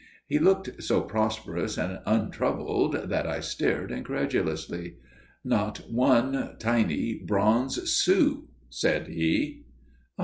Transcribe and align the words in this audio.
He 0.25 0.39
looked 0.39 0.81
so 0.81 1.01
prosperous 1.01 1.77
and 1.77 1.99
untroubled 2.07 3.07
that 3.11 3.27
I 3.27 3.39
stared 3.39 3.91
incredulously. 3.91 4.95
"Not 5.45 5.91
one 5.91 6.55
tiny 6.57 7.21
bronze 7.23 7.77
sou," 7.91 8.47
said 8.67 9.09
he. 9.09 9.61